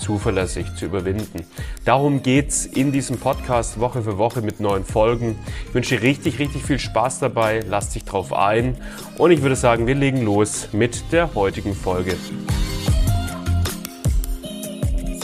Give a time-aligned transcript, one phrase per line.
[0.00, 1.44] zuverlässig zu überwinden.
[1.84, 5.38] Darum geht's in diesem Podcast Woche für Woche mit neuen Folgen.
[5.68, 7.60] Ich wünsche dir richtig, richtig viel Spaß dabei.
[7.68, 8.76] Lass dich drauf ein.
[9.18, 12.14] Und ich würde sagen, wir legen los mit der heutigen Folge.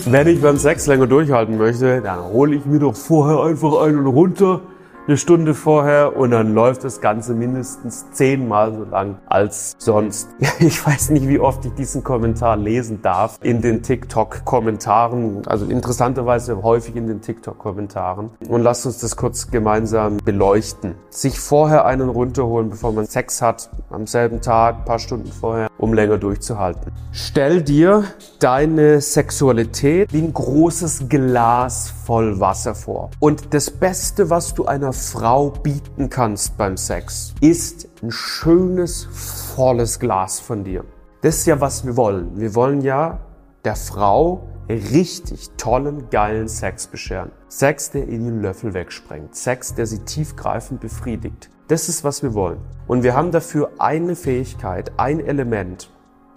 [0.05, 4.07] Wenn ich beim Sex länger durchhalten möchte, dann hole ich mir doch vorher einfach einen
[4.07, 4.61] runter
[5.07, 10.29] eine Stunde vorher und dann läuft das Ganze mindestens zehnmal so lang als sonst.
[10.59, 16.63] Ich weiß nicht, wie oft ich diesen Kommentar lesen darf in den TikTok-Kommentaren, also interessanterweise
[16.63, 18.31] häufig in den TikTok-Kommentaren.
[18.49, 20.95] Und lasst uns das kurz gemeinsam beleuchten.
[21.11, 25.93] Sich vorher einen runterholen, bevor man Sex hat, am selben Tag, paar Stunden vorher, um
[25.93, 26.91] länger durchzuhalten.
[27.13, 28.05] Stell dir
[28.39, 33.11] deine Sexualität wie ein großes Glas voll Wasser vor.
[33.21, 39.09] Und das Beste, was du einer Frau bieten kannst beim Sex, ist ein schönes,
[39.55, 40.85] volles Glas von dir.
[41.23, 42.39] Das ist ja, was wir wollen.
[42.39, 43.21] Wir wollen ja
[43.65, 47.31] der Frau richtig tollen, geilen Sex bescheren.
[47.49, 49.35] Sex, der in den Löffel wegsprengt.
[49.35, 51.51] Sex, der sie tiefgreifend befriedigt.
[51.69, 52.59] Das ist, was wir wollen.
[52.87, 55.91] Und wir haben dafür eine Fähigkeit, ein Element,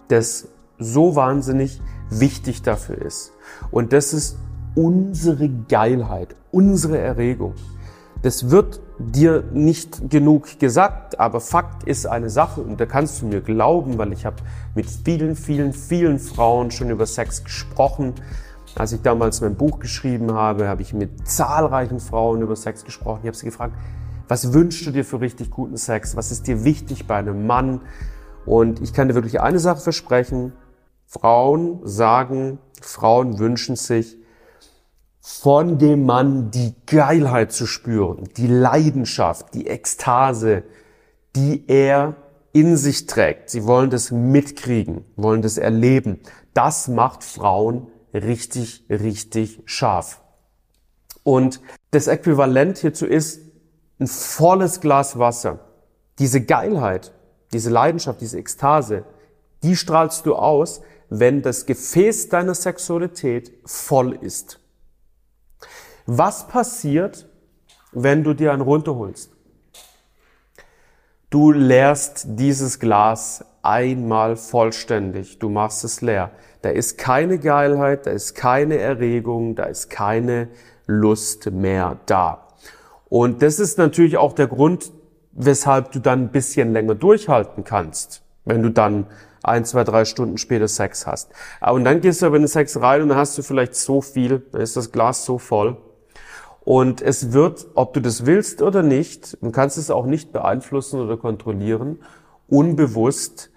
[0.08, 0.48] das
[0.80, 3.34] so wahnsinnig wichtig dafür ist.
[3.72, 4.38] Und das ist
[4.76, 7.54] unsere Geilheit, unsere Erregung.
[8.22, 13.28] Das wird dir nicht genug gesagt, aber Fakt ist eine Sache und da kannst du
[13.28, 14.38] mir glauben, weil ich habe
[14.76, 18.14] mit vielen, vielen, vielen Frauen schon über Sex gesprochen.
[18.76, 23.22] Als ich damals mein Buch geschrieben habe, habe ich mit zahlreichen Frauen über Sex gesprochen.
[23.24, 23.74] Ich habe sie gefragt,
[24.28, 26.16] was wünschst du dir für richtig guten Sex?
[26.18, 27.82] Was ist dir wichtig bei einem Mann?
[28.46, 30.54] Und ich kann dir wirklich eine Sache versprechen.
[31.10, 34.16] Frauen sagen, Frauen wünschen sich
[35.20, 40.64] von dem Mann die Geilheit zu spüren, die Leidenschaft, die Ekstase,
[41.36, 42.16] die er
[42.54, 43.50] in sich trägt.
[43.50, 46.20] Sie wollen das mitkriegen, wollen das erleben.
[46.54, 50.22] Das macht Frauen richtig, richtig scharf.
[51.24, 51.60] Und
[51.90, 53.42] das Äquivalent hierzu ist
[54.00, 55.60] ein volles Glas Wasser.
[56.20, 57.14] Diese Geilheit,
[57.52, 59.06] diese Leidenschaft, diese Ekstase,
[59.64, 64.60] die strahlst du aus, wenn das Gefäß deiner Sexualität voll ist.
[66.06, 67.28] Was passiert,
[67.92, 69.32] wenn du dir einen runterholst?
[71.30, 75.38] Du leerst dieses Glas einmal vollständig.
[75.40, 76.32] Du machst es leer.
[76.62, 80.50] Da ist keine Geilheit, da ist keine Erregung, da ist keine
[80.88, 82.48] Lust mehr da.
[83.10, 84.92] Und das ist natürlich auch der Grund,
[85.32, 89.08] weshalb du dann ein bisschen länger durchhalten kannst, wenn du dann
[89.42, 91.32] ein, zwei, drei Stunden später Sex hast.
[91.62, 94.02] Und dann gehst du aber in den Sex rein und dann hast du vielleicht so
[94.02, 95.78] viel, dann ist das Glas so voll,
[96.62, 101.00] und es wird, ob du das willst oder nicht, du kannst es auch nicht beeinflussen
[101.00, 102.00] oder kontrollieren,
[102.48, 103.50] unbewusst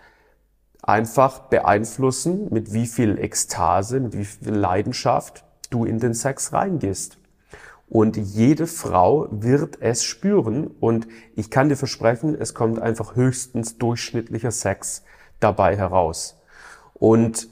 [0.83, 7.19] einfach beeinflussen, mit wie viel Ekstase, mit wie viel Leidenschaft du in den Sex reingehst.
[7.93, 10.67] Und jede Frau wird es spüren.
[10.67, 15.05] Und ich kann dir versprechen, es kommt einfach höchstens durchschnittlicher Sex
[15.41, 16.41] dabei heraus.
[16.95, 17.49] Und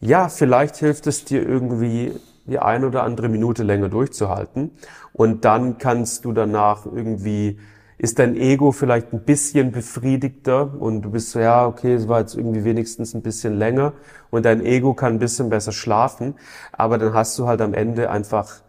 [0.00, 4.70] ja, vielleicht hilft es dir irgendwie die ein oder andere Minute länger durchzuhalten.
[5.12, 7.58] Und dann kannst du danach irgendwie,
[7.98, 12.20] ist dein Ego vielleicht ein bisschen befriedigter und du bist so, ja, okay, es war
[12.20, 13.92] jetzt irgendwie wenigstens ein bisschen länger
[14.30, 16.34] und dein Ego kann ein bisschen besser schlafen.
[16.72, 18.62] Aber dann hast du halt am Ende einfach,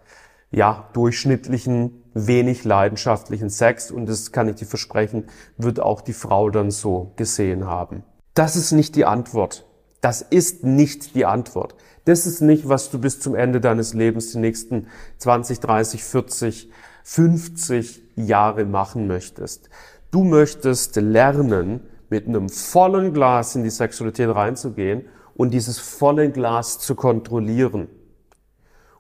[0.52, 5.26] ja, durchschnittlichen, wenig leidenschaftlichen Sex und das kann ich dir versprechen,
[5.58, 8.04] wird auch die Frau dann so gesehen haben.
[8.34, 9.66] Das ist nicht die Antwort.
[10.02, 11.76] Das ist nicht die Antwort.
[12.06, 14.88] Das ist nicht, was du bis zum Ende deines Lebens die nächsten
[15.18, 16.72] 20, 30, 40,
[17.04, 19.70] 50 Jahre machen möchtest.
[20.12, 25.06] Du möchtest lernen, mit einem vollen Glas in die Sexualität reinzugehen
[25.36, 27.90] und dieses volle Glas zu kontrollieren.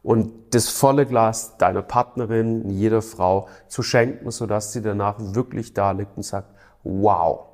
[0.03, 5.91] Und das volle Glas deiner Partnerin, jeder Frau zu schenken, sodass sie danach wirklich da
[5.91, 6.49] liegt und sagt,
[6.83, 7.45] wow,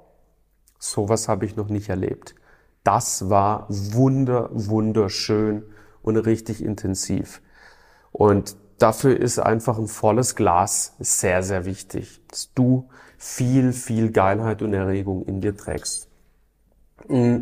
[0.78, 2.36] sowas habe ich noch nicht erlebt.
[2.84, 5.64] Das war wunder, wunderschön
[6.02, 7.42] und richtig intensiv.
[8.12, 14.62] Und dafür ist einfach ein volles Glas sehr, sehr wichtig, dass du viel, viel Geilheit
[14.62, 16.10] und Erregung in dir trägst.
[17.08, 17.38] Mm,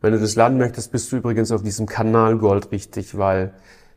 [0.00, 3.52] wenn du das lernen möchtest, bist du übrigens auf diesem Kanal Gold richtig, weil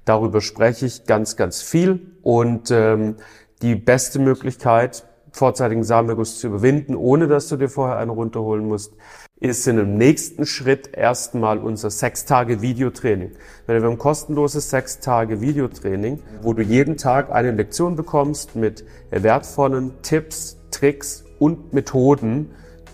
[0.10, 3.18] darüber spreche ich ganz, ganz viel und ähm,
[3.62, 8.94] die beste Möglichkeit, vorzeitigen Samenerguss zu überwinden, ohne dass du dir vorher einen runterholen musst,
[9.40, 13.34] ist in dem nächsten Schritt erstmal unser sechs Tage Videotraining.
[13.68, 18.84] Wir haben ein kostenloses sechs Tage Videotraining, wo du jeden Tag eine Lektion bekommst mit
[19.12, 22.50] wertvollen Tipps, Tricks und Methoden,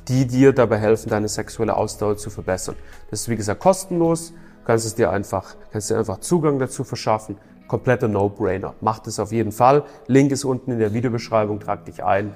[0.09, 2.75] die dir dabei helfen, deine sexuelle Ausdauer zu verbessern.
[3.09, 4.33] Das ist wie gesagt kostenlos.
[4.65, 7.37] Kannst es dir einfach, kannst dir einfach Zugang dazu verschaffen.
[7.67, 8.73] Kompletter No-Brainer.
[8.81, 9.83] Mach das auf jeden Fall.
[10.07, 11.59] Link ist unten in der Videobeschreibung.
[11.59, 12.33] Trag dich ein.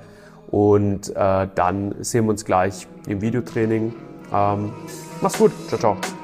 [0.50, 3.94] Und äh, dann sehen wir uns gleich im Videotraining.
[4.34, 4.74] Ähm,
[5.22, 5.52] mach's gut.
[5.68, 6.19] Ciao, ciao.